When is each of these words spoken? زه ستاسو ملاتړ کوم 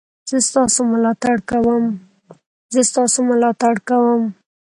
زه 0.29 0.37
ستاسو 3.11 3.21
ملاتړ 3.31 3.75
کوم 3.89 4.21